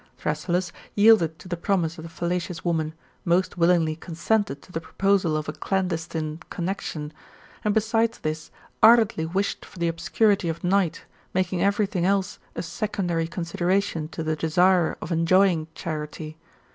Thrasyllus 0.17 0.71
yielded 0.95 1.37
to 1.37 1.47
the 1.47 1.55
promise 1.55 1.99
of 1.99 2.03
the 2.03 2.09
fallacious 2.09 2.65
woman, 2.65 2.95
most 3.23 3.55
willingly 3.59 3.95
consented 3.95 4.59
to 4.63 4.71
the 4.71 4.81
proposal 4.81 5.37
of 5.37 5.47
a 5.47 5.53
clandestine 5.53 6.39
connexion, 6.49 7.13
and 7.63 7.75
besides 7.75 8.17
this, 8.17 8.49
aidently 8.83 9.27
wished 9.27 9.63
for 9.63 9.77
the 9.77 9.87
obscurity 9.87 10.49
of 10.49 10.63
night, 10.63 11.05
making 11.35 11.61
every 11.61 11.85
thing 11.85 12.03
else 12.03 12.39
a 12.55 12.63
secondary 12.63 13.27
consideration 13.27 14.07
to 14.07 14.23
the 14.23 14.35
desire 14.35 14.97
of 15.03 15.11
en 15.11 15.27
joying 15.27 15.67
Charite. 15.75 16.33